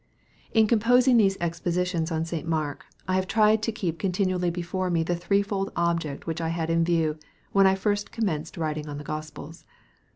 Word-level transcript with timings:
iv 0.01 0.35
PBEFACE. 0.53 0.59
In 0.61 0.67
composing 0.67 1.17
these 1.17 1.37
Expositions 1.39 2.11
on 2.11 2.25
St. 2.25 2.47
M.'irk, 2.51 2.85
I 3.07 3.13
have 3.13 3.27
tried 3.27 3.61
to 3.61 3.71
keep 3.71 3.99
continually 3.99 4.49
before 4.49 4.89
me 4.89 5.03
the 5.03 5.15
three 5.15 5.43
fold 5.43 5.71
object 5.75 6.25
which 6.25 6.41
I 6.41 6.49
had 6.49 6.71
in 6.71 6.83
view, 6.83 7.19
when 7.51 7.67
I 7.67 7.75
first 7.75 8.11
commenced 8.11 8.57
writing 8.57 8.89
on 8.89 8.97
the 8.97 9.03
Gospels. 9.03 9.63